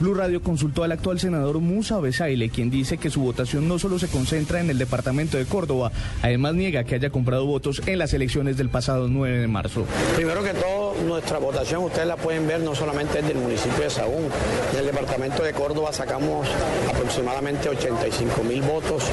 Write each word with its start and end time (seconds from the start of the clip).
Blue 0.00 0.14
Radio 0.14 0.42
consultó 0.42 0.82
al 0.82 0.92
actual 0.92 1.20
senador 1.20 1.58
Musa 1.58 2.00
Besaile, 2.00 2.48
quien 2.48 2.70
dice 2.70 2.96
que 2.96 3.10
su 3.10 3.20
votación 3.20 3.68
no 3.68 3.78
solo 3.78 3.98
se 3.98 4.08
concentra 4.08 4.58
en 4.58 4.70
el 4.70 4.78
departamento 4.78 5.36
de 5.36 5.44
Córdoba, 5.44 5.92
además 6.22 6.54
niega 6.54 6.84
que 6.84 6.94
haya 6.94 7.10
comprado 7.10 7.44
votos 7.44 7.82
en 7.84 7.98
las 7.98 8.14
elecciones 8.14 8.56
del 8.56 8.70
pasado 8.70 9.08
9 9.08 9.40
de 9.40 9.46
marzo. 9.46 9.84
Primero 10.16 10.42
que 10.42 10.54
todo, 10.54 10.94
nuestra 11.06 11.36
votación, 11.38 11.84
ustedes 11.84 12.08
la 12.08 12.16
pueden 12.16 12.48
ver, 12.48 12.60
no 12.60 12.74
solamente 12.74 13.18
es 13.18 13.28
del 13.28 13.36
municipio 13.36 13.84
de 13.84 13.90
Sagún. 13.90 14.24
En 14.72 14.78
el 14.78 14.86
departamento 14.86 15.42
de 15.42 15.52
Córdoba 15.52 15.92
sacamos 15.92 16.48
aproximadamente 16.88 17.68
85 17.68 18.42
mil 18.42 18.62
votos 18.62 19.04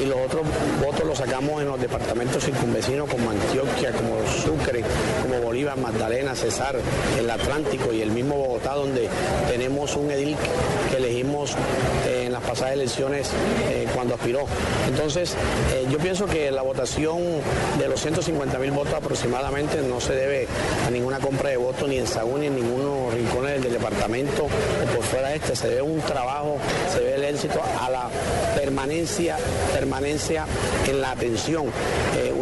y 0.00 0.06
los 0.06 0.18
otros 0.18 0.42
votos 0.80 1.04
los 1.04 1.18
sacamos 1.18 1.60
en 1.62 1.66
los 1.66 1.80
departamentos 1.80 2.44
circunvecinos 2.44 3.10
como 3.10 3.30
Antioquia, 3.30 3.90
como 3.90 4.24
Sucre, 4.28 4.84
como 5.20 5.40
Bolívar, 5.40 5.76
Magdalena, 5.78 6.36
Cesar, 6.36 6.76
el 7.18 7.28
Atlántico 7.28 7.92
y 7.92 8.02
el 8.02 8.12
mismo 8.12 8.36
Bogotá, 8.36 8.74
donde 8.74 9.08
tenemos 9.68 9.96
un 9.96 10.10
edil 10.10 10.34
que 10.90 10.96
elegimos 10.96 11.54
eh, 12.06 12.24
en 12.24 12.32
las 12.32 12.42
pasadas 12.42 12.72
elecciones 12.72 13.30
eh, 13.68 13.86
cuando 13.94 14.14
aspiró. 14.14 14.46
Entonces, 14.88 15.34
eh, 15.74 15.86
yo 15.90 15.98
pienso 15.98 16.24
que 16.24 16.50
la 16.50 16.62
votación 16.62 17.18
de 17.78 17.86
los 17.86 18.00
150 18.00 18.58
mil 18.60 18.70
votos 18.70 18.94
aproximadamente 18.94 19.82
no 19.82 20.00
se 20.00 20.14
debe 20.14 20.48
a 20.86 20.90
ninguna 20.90 21.18
compra 21.18 21.50
de 21.50 21.58
votos 21.58 21.86
ni 21.86 21.98
en 21.98 22.06
Sagún 22.06 22.40
ni 22.40 22.46
en 22.46 22.54
ninguno 22.56 23.10
rincones 23.12 23.62
del 23.62 23.74
departamento 23.74 24.44
o 24.44 24.94
por 24.96 25.04
fuera 25.04 25.28
de 25.28 25.36
este. 25.36 25.54
Se 25.54 25.68
debe 25.68 25.82
un 25.82 26.00
trabajo, 26.00 26.56
se 26.90 27.00
debe 27.00 27.16
el 27.16 27.24
éxito 27.34 27.60
a 27.62 27.90
la 27.90 28.08
permanencia, 28.56 29.36
permanencia 29.74 30.46
en 30.86 31.02
la 31.02 31.10
atención. 31.10 31.66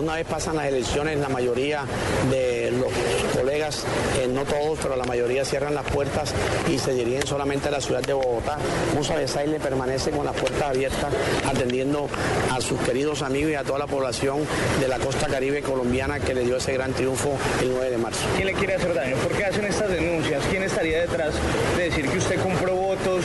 Una 0.07 0.15
vez 0.15 0.27
pasan 0.29 0.55
las 0.55 0.67
elecciones, 0.67 1.19
la 1.19 1.29
mayoría 1.29 1.85
de 2.31 2.71
los 2.71 2.93
colegas, 3.37 3.85
eh, 4.21 4.29
no 4.29 4.45
todos, 4.45 4.79
pero 4.81 4.95
la 4.95 5.05
mayoría 5.05 5.45
cierran 5.45 5.75
las 5.75 5.85
puertas 5.87 6.33
y 6.73 6.79
se 6.79 6.93
dirigen 6.93 7.27
solamente 7.27 7.67
a 7.67 7.73
la 7.73 7.81
ciudad 7.81 8.03
de 8.03 8.13
Bogotá. 8.13 8.57
Musa 8.95 9.17
Besaile 9.17 9.59
permanece 9.59 10.13
con 10.13 10.25
las 10.25 10.37
puertas 10.37 10.63
abiertas 10.63 11.13
atendiendo 11.45 12.09
a 12.53 12.61
sus 12.61 12.81
queridos 12.83 13.23
amigos 13.23 13.51
y 13.51 13.55
a 13.57 13.65
toda 13.65 13.81
la 13.81 13.89
población 13.89 14.47
de 14.81 14.87
la 14.87 15.01
costa 15.01 15.27
caribe 15.27 15.61
colombiana 15.61 16.21
que 16.21 16.35
le 16.35 16.45
dio 16.45 16.59
ese 16.59 16.75
gran 16.75 16.93
triunfo 16.93 17.37
el 17.61 17.71
9 17.71 17.91
de 17.91 17.99
marzo. 17.99 18.21
¿Quién 18.37 18.47
le 18.47 18.53
quiere 18.53 18.75
hacer 18.77 18.95
daño? 18.95 19.17
¿Por 19.17 19.33
qué 19.33 19.45
hacen 19.45 19.65
estas 19.65 19.91
denuncias? 19.91 20.41
¿Quién 20.49 20.63
estaría 20.63 21.01
detrás 21.01 21.35
de 21.77 21.83
decir 21.83 22.09
que 22.09 22.19
usted 22.19 22.41
compró 22.41 22.77
votos, 22.77 23.25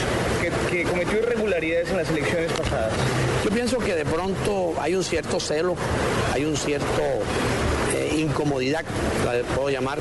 que, 0.70 0.84
cometió 0.84 1.20
irregularidades 1.20 1.90
en 1.90 1.98
las 1.98 2.10
elecciones 2.10 2.52
pasadas? 2.54 2.94
Yo 3.44 3.50
pienso 3.52 3.78
que 3.80 3.96
de 3.96 4.06
pronto 4.06 4.74
hay 4.80 4.96
un 4.96 5.04
cierto 5.04 5.40
celo, 5.40 5.76
hay 6.34 6.46
un 6.46 6.56
cierto 6.56 7.02
eh, 7.94 8.16
incomodidad, 8.18 8.84
la 9.26 9.42
puedo 9.56 9.70
llamar, 9.70 10.00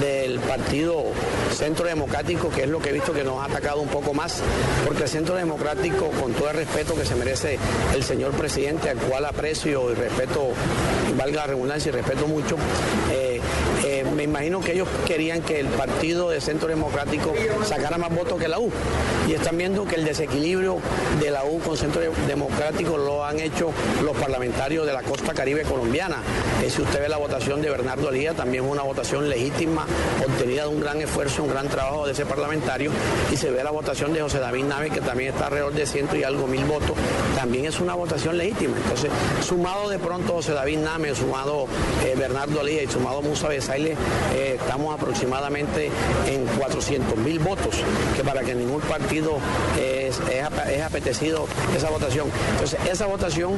del 0.00 0.38
partido 0.40 1.04
Centro 1.52 1.86
Democrático, 1.86 2.50
que 2.50 2.64
es 2.64 2.68
lo 2.68 2.80
que 2.80 2.90
he 2.90 2.92
visto 2.92 3.12
que 3.12 3.24
nos 3.24 3.40
ha 3.40 3.44
atacado 3.44 3.80
un 3.80 3.88
poco 3.88 4.12
más, 4.12 4.42
porque 4.84 5.04
el 5.04 5.08
Centro 5.08 5.36
Democrático, 5.36 6.10
con 6.20 6.32
todo 6.32 6.50
el 6.50 6.56
respeto 6.56 6.94
que 6.94 7.04
se 7.04 7.14
merece 7.14 7.58
el 7.94 8.02
señor 8.02 8.32
presidente, 8.32 8.90
al 8.90 8.98
cual 8.98 9.24
aprecio 9.24 9.92
y 9.92 9.94
respeto, 9.94 10.50
valga 11.16 11.42
la 11.42 11.46
redundancia 11.48 11.90
y 11.90 11.92
respeto 11.92 12.26
mucho, 12.26 12.56
eh, 13.12 13.40
imagino 14.24 14.60
que 14.60 14.72
ellos 14.72 14.88
querían 15.06 15.42
que 15.42 15.60
el 15.60 15.68
partido 15.68 16.30
de 16.30 16.40
Centro 16.40 16.68
Democrático 16.68 17.32
sacara 17.64 17.98
más 17.98 18.14
votos 18.14 18.38
que 18.38 18.48
la 18.48 18.58
U. 18.58 18.70
Y 19.28 19.32
están 19.32 19.56
viendo 19.56 19.84
que 19.86 19.96
el 19.96 20.04
desequilibrio 20.04 20.78
de 21.20 21.30
la 21.30 21.44
U 21.44 21.60
con 21.60 21.76
Centro 21.76 22.02
Democrático 22.26 22.98
lo 22.98 23.24
han 23.24 23.38
hecho 23.38 23.70
los 24.02 24.16
parlamentarios 24.16 24.86
de 24.86 24.92
la 24.92 25.02
costa 25.02 25.32
caribe 25.32 25.62
colombiana. 25.62 26.16
Eh, 26.62 26.70
si 26.70 26.82
usted 26.82 27.00
ve 27.00 27.08
la 27.08 27.16
votación 27.16 27.62
de 27.62 27.70
Bernardo 27.70 28.08
Alía, 28.08 28.34
también 28.34 28.64
es 28.64 28.70
una 28.70 28.82
votación 28.82 29.28
legítima, 29.28 29.86
obtenida 30.26 30.62
de 30.62 30.68
un 30.68 30.80
gran 30.80 31.00
esfuerzo, 31.00 31.42
un 31.42 31.50
gran 31.50 31.68
trabajo 31.68 32.06
de 32.06 32.12
ese 32.12 32.26
parlamentario. 32.26 32.90
Y 33.32 33.36
se 33.36 33.50
ve 33.50 33.62
la 33.64 33.70
votación 33.70 34.12
de 34.12 34.20
José 34.20 34.38
David 34.38 34.64
Nave, 34.64 34.90
que 34.90 35.00
también 35.00 35.32
está 35.32 35.46
alrededor 35.46 35.72
de 35.72 35.86
ciento 35.86 36.16
y 36.16 36.24
algo 36.24 36.46
mil 36.46 36.64
votos, 36.64 36.96
también 37.36 37.66
es 37.66 37.80
una 37.80 37.94
votación 37.94 38.36
legítima. 38.36 38.76
Entonces, 38.76 39.10
sumado 39.46 39.88
de 39.88 39.98
pronto 39.98 40.34
José 40.34 40.52
David 40.52 40.78
Name, 40.78 41.14
sumado 41.14 41.66
eh, 42.04 42.14
Bernardo 42.16 42.60
Alía 42.60 42.82
y 42.82 42.86
sumado 42.86 43.22
Musa 43.22 43.48
Besaile, 43.48 43.96
eh, 44.34 44.56
estamos 44.60 44.94
aproximadamente 44.94 45.90
en 46.26 46.44
400 46.58 47.16
mil 47.18 47.38
votos, 47.38 47.76
que 48.16 48.24
para 48.24 48.42
que 48.42 48.54
ningún 48.54 48.80
partido 48.82 49.38
es, 49.78 50.03
es, 50.30 50.82
apetecido 50.82 51.46
esa 51.76 51.90
votación. 51.90 52.28
Entonces, 52.52 52.78
esa 52.90 53.06
votación 53.06 53.52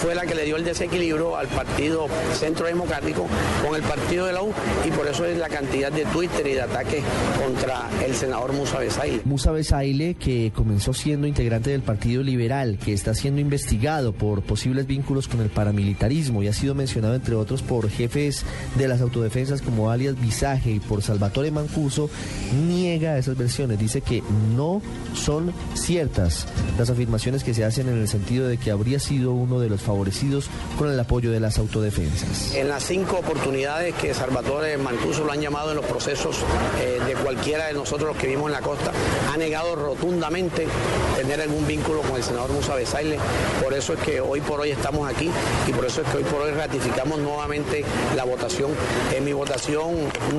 fue 0.00 0.14
la 0.14 0.26
que 0.26 0.34
le 0.34 0.44
dio 0.44 0.56
el 0.56 0.64
desequilibrio 0.64 1.36
al 1.36 1.48
partido 1.48 2.06
Centro 2.34 2.66
Democrático 2.66 3.26
con 3.64 3.74
el 3.74 3.82
partido 3.82 4.26
de 4.26 4.32
la 4.32 4.42
U 4.42 4.52
y 4.86 4.90
por 4.90 5.06
eso 5.06 5.24
es 5.24 5.38
la 5.38 5.48
cantidad 5.48 5.90
de 5.90 6.04
Twitter 6.06 6.46
y 6.46 6.52
de 6.54 6.62
ataques 6.62 7.02
contra 7.42 7.88
el 8.04 8.14
senador 8.14 8.52
Musa 8.52 8.78
Besaile. 8.78 9.22
Musa 9.24 9.50
Besaile, 9.52 10.14
que 10.14 10.52
comenzó 10.54 10.92
siendo 10.92 11.26
integrante 11.26 11.70
del 11.70 11.82
Partido 11.82 12.22
Liberal, 12.22 12.78
que 12.82 12.92
está 12.92 13.14
siendo 13.14 13.40
investigado 13.40 14.12
por 14.12 14.42
posibles 14.42 14.86
vínculos 14.86 15.28
con 15.28 15.40
el 15.40 15.50
paramilitarismo 15.50 16.42
y 16.42 16.48
ha 16.48 16.52
sido 16.52 16.74
mencionado, 16.74 17.14
entre 17.14 17.34
otros, 17.34 17.62
por 17.62 17.88
jefes 17.90 18.44
de 18.76 18.88
las 18.88 19.00
autodefensas 19.00 19.62
como 19.62 19.90
alias 19.90 20.20
Visaje 20.20 20.70
y 20.70 20.80
por 20.80 21.02
Salvatore 21.02 21.50
Mancuso, 21.50 22.10
niega 22.66 23.18
esas 23.18 23.36
versiones. 23.36 23.78
Dice 23.78 24.00
que 24.00 24.22
no 24.56 24.82
son 25.14 25.52
ciertas 25.90 26.46
las 26.78 26.88
afirmaciones 26.88 27.42
que 27.42 27.52
se 27.52 27.64
hacen 27.64 27.88
en 27.88 27.98
el 27.98 28.06
sentido 28.06 28.46
de 28.46 28.58
que 28.58 28.70
habría 28.70 29.00
sido 29.00 29.32
uno 29.32 29.58
de 29.58 29.68
los 29.68 29.80
favorecidos 29.80 30.48
con 30.78 30.88
el 30.88 31.00
apoyo 31.00 31.32
de 31.32 31.40
las 31.40 31.58
autodefensas. 31.58 32.54
En 32.54 32.68
las 32.68 32.84
cinco 32.84 33.18
oportunidades 33.18 33.92
que 33.96 34.14
Salvatore 34.14 34.76
Mancuso 34.76 35.24
lo 35.24 35.32
han 35.32 35.40
llamado 35.40 35.70
en 35.70 35.78
los 35.78 35.84
procesos 35.86 36.36
eh, 36.80 37.00
de 37.04 37.14
cualquiera 37.14 37.66
de 37.66 37.72
nosotros 37.72 38.10
los 38.10 38.16
que 38.16 38.28
vivimos 38.28 38.46
en 38.46 38.52
la 38.52 38.60
costa, 38.60 38.92
ha 39.32 39.36
negado 39.36 39.74
rotundamente 39.74 40.68
tener 41.16 41.40
algún 41.40 41.66
vínculo 41.66 42.02
con 42.02 42.14
el 42.14 42.22
senador 42.22 42.52
Musa 42.52 42.76
Besaile. 42.76 43.18
Por 43.60 43.74
eso 43.74 43.94
es 43.94 43.98
que 43.98 44.20
hoy 44.20 44.40
por 44.42 44.60
hoy 44.60 44.70
estamos 44.70 45.10
aquí 45.12 45.28
y 45.66 45.72
por 45.72 45.84
eso 45.86 46.02
es 46.02 46.08
que 46.08 46.18
hoy 46.18 46.24
por 46.24 46.40
hoy 46.42 46.52
ratificamos 46.52 47.18
nuevamente 47.18 47.84
la 48.14 48.22
votación. 48.22 48.70
En 49.12 49.24
mi 49.24 49.32
votación 49.32 49.96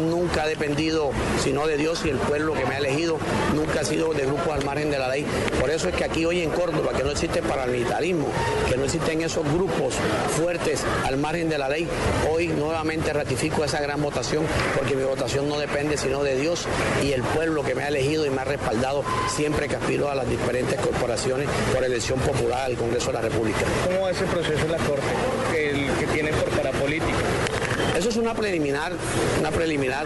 nunca 0.09 0.43
ha 0.43 0.47
dependido 0.47 1.11
sino 1.43 1.67
de 1.67 1.75
Dios 1.75 2.03
y 2.05 2.09
el 2.09 2.17
pueblo 2.19 2.53
que 2.53 2.65
me 2.65 2.75
ha 2.75 2.77
elegido, 2.77 3.17
nunca 3.53 3.81
ha 3.81 3.83
sido 3.83 4.13
de 4.13 4.25
grupos 4.25 4.47
al 4.47 4.63
margen 4.63 4.89
de 4.89 4.97
la 4.97 5.09
ley. 5.09 5.25
Por 5.59 5.69
eso 5.69 5.89
es 5.89 5.95
que 5.95 6.03
aquí 6.03 6.25
hoy 6.25 6.41
en 6.41 6.49
Córdoba, 6.49 6.91
que 6.95 7.03
no 7.03 7.11
existe 7.11 7.41
paramilitarismo, 7.41 8.27
que 8.69 8.77
no 8.77 8.85
existen 8.85 9.21
esos 9.21 9.45
grupos 9.53 9.95
fuertes 10.35 10.83
al 11.05 11.17
margen 11.17 11.49
de 11.49 11.57
la 11.57 11.69
ley, 11.69 11.87
hoy 12.31 12.47
nuevamente 12.47 13.13
ratifico 13.13 13.63
esa 13.63 13.81
gran 13.81 14.01
votación 14.01 14.45
porque 14.75 14.95
mi 14.95 15.03
votación 15.03 15.47
no 15.47 15.57
depende 15.59 15.97
sino 15.97 16.23
de 16.23 16.35
Dios 16.35 16.65
y 17.03 17.11
el 17.11 17.21
pueblo 17.23 17.63
que 17.63 17.75
me 17.75 17.83
ha 17.83 17.87
elegido 17.89 18.25
y 18.25 18.29
me 18.29 18.41
ha 18.41 18.45
respaldado 18.45 19.03
siempre 19.29 19.67
que 19.67 19.75
aspiro 19.75 20.09
a 20.09 20.15
las 20.15 20.29
diferentes 20.29 20.79
corporaciones 20.79 21.47
por 21.73 21.83
elección 21.83 22.19
popular 22.19 22.65
al 22.65 22.75
Congreso 22.75 23.07
de 23.07 23.13
la 23.13 23.21
República. 23.21 23.59
¿Cómo 23.85 24.01
va 24.01 24.11
ese 24.11 24.25
proceso 24.25 24.65
en 24.65 24.71
la 24.71 24.77
Corte 24.77 25.03
que, 25.51 25.89
que 25.99 26.07
tiene 26.07 26.31
por 26.31 26.49
parapolítica? 26.49 27.60
Eso 27.97 28.09
es 28.09 28.15
una 28.15 28.33
preliminar, 28.33 28.93
una 29.39 29.51
preliminar, 29.51 30.05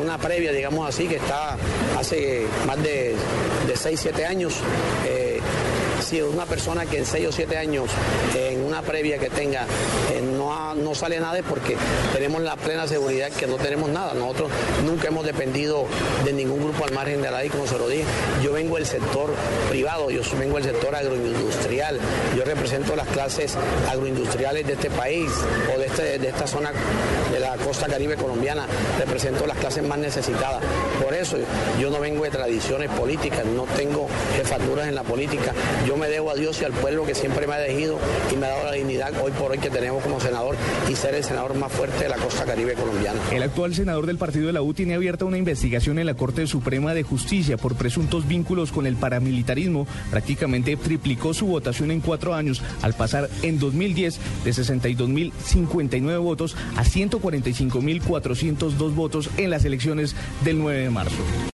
una 0.00 0.18
previa, 0.18 0.52
digamos 0.52 0.88
así, 0.88 1.06
que 1.06 1.16
está 1.16 1.56
hace 1.98 2.46
más 2.66 2.82
de, 2.82 3.14
de 3.66 3.76
6, 3.76 4.00
7 4.02 4.24
años. 4.24 4.54
Eh, 5.06 5.40
una 6.14 6.46
persona 6.46 6.86
que 6.86 6.98
en 6.98 7.06
6 7.06 7.28
o 7.28 7.32
7 7.32 7.56
años, 7.56 7.90
en 8.36 8.64
una 8.64 8.80
previa 8.80 9.18
que 9.18 9.28
tenga, 9.28 9.62
eh, 10.12 10.22
no, 10.22 10.74
no 10.74 10.94
sale 10.94 11.18
nada 11.18 11.38
es 11.38 11.44
porque 11.44 11.76
tenemos 12.14 12.42
la 12.42 12.54
plena 12.56 12.86
seguridad 12.86 13.30
que 13.30 13.46
no 13.46 13.56
tenemos 13.56 13.90
nada. 13.90 14.14
Nosotros 14.14 14.50
nunca 14.84 15.08
hemos 15.08 15.26
dependido 15.26 15.84
de 16.24 16.32
ningún 16.32 16.60
grupo 16.62 16.84
al 16.84 16.92
margen 16.92 17.22
de 17.22 17.30
la 17.30 17.40
ley, 17.40 17.48
como 17.48 17.66
se 17.66 17.76
lo 17.76 17.88
dije. 17.88 18.04
Yo 18.42 18.52
vengo 18.52 18.76
del 18.76 18.86
sector 18.86 19.30
privado, 19.68 20.10
yo 20.10 20.22
vengo 20.38 20.56
del 20.56 20.64
sector 20.64 20.94
agroindustrial, 20.94 21.98
yo 22.36 22.44
represento 22.44 22.94
las 22.94 23.08
clases 23.08 23.56
agroindustriales 23.90 24.64
de 24.64 24.74
este 24.74 24.90
país 24.90 25.28
o 25.74 25.78
de, 25.78 25.86
este, 25.86 26.18
de 26.20 26.28
esta 26.28 26.46
zona 26.46 26.70
de 27.32 27.40
la 27.40 27.56
costa 27.56 27.88
caribe 27.88 28.14
colombiana, 28.16 28.66
represento 28.98 29.44
las 29.46 29.58
clases 29.58 29.82
más 29.82 29.98
necesitadas. 29.98 30.62
Por 31.02 31.14
eso 31.14 31.36
yo 31.80 31.90
no 31.90 31.98
vengo 31.98 32.22
de 32.22 32.30
tradiciones 32.30 32.90
políticas, 32.90 33.44
no 33.44 33.64
tengo 33.76 34.06
jefaturas 34.36 34.86
en 34.86 34.94
la 34.94 35.02
política, 35.02 35.52
yo 35.86 35.95
me 35.96 36.08
debo 36.08 36.30
a 36.30 36.34
Dios 36.34 36.60
y 36.60 36.64
al 36.64 36.72
pueblo 36.72 37.04
que 37.04 37.14
siempre 37.14 37.46
me 37.46 37.54
ha 37.54 37.64
elegido 37.64 37.98
y 38.32 38.36
me 38.36 38.46
ha 38.46 38.50
dado 38.50 38.64
la 38.64 38.72
dignidad 38.72 39.12
hoy 39.22 39.32
por 39.32 39.50
hoy 39.50 39.58
que 39.58 39.70
tenemos 39.70 40.02
como 40.02 40.20
senador 40.20 40.56
y 40.90 40.94
ser 40.94 41.14
el 41.14 41.24
senador 41.24 41.54
más 41.54 41.72
fuerte 41.72 42.04
de 42.04 42.08
la 42.08 42.16
costa 42.16 42.44
caribe 42.44 42.74
colombiana. 42.74 43.18
El 43.32 43.42
actual 43.42 43.74
senador 43.74 44.06
del 44.06 44.18
partido 44.18 44.46
de 44.46 44.52
la 44.52 44.62
U 44.62 44.74
tiene 44.74 44.94
abierta 44.94 45.24
una 45.24 45.38
investigación 45.38 45.98
en 45.98 46.06
la 46.06 46.14
Corte 46.14 46.46
Suprema 46.46 46.94
de 46.94 47.02
Justicia 47.02 47.56
por 47.56 47.74
presuntos 47.74 48.28
vínculos 48.28 48.72
con 48.72 48.86
el 48.86 48.96
paramilitarismo. 48.96 49.86
Prácticamente 50.10 50.76
triplicó 50.76 51.34
su 51.34 51.46
votación 51.46 51.90
en 51.90 52.00
cuatro 52.00 52.34
años 52.34 52.62
al 52.82 52.94
pasar 52.94 53.28
en 53.42 53.58
2010 53.58 54.18
de 54.44 54.50
62.059 54.50 56.20
votos 56.20 56.56
a 56.76 56.84
145.402 56.84 58.94
votos 58.94 59.30
en 59.36 59.50
las 59.50 59.64
elecciones 59.64 60.14
del 60.44 60.58
9 60.58 60.80
de 60.80 60.90
marzo. 60.90 61.16